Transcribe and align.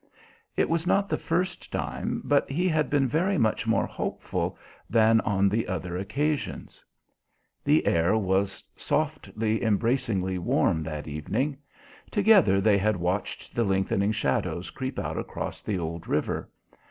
It 0.57 0.67
was 0.67 0.87
not 0.87 1.09
the 1.09 1.15
first 1.19 1.71
time, 1.71 2.21
but 2.25 2.49
he 2.49 2.67
had 2.67 2.89
been 2.89 3.07
very 3.07 3.37
much 3.37 3.67
more 3.67 3.85
hopeful 3.85 4.57
than 4.89 5.19
on 5.21 5.47
the 5.47 5.67
other 5.67 5.95
occasions. 5.95 6.83
The 7.63 7.85
air 7.85 8.17
was 8.17 8.63
softly, 8.75 9.59
embracingly 9.61 10.39
warm 10.39 10.81
that 10.85 11.07
evening. 11.07 11.59
Together 12.09 12.59
they 12.59 12.79
had 12.79 12.95
watched 12.97 13.53
the 13.53 13.63
lengthening 13.63 14.11
shadows 14.11 14.71
creep 14.71 14.97
out 14.97 15.19
across 15.19 15.61
the 15.61 15.77
old 15.77 16.07
river. 16.07 16.49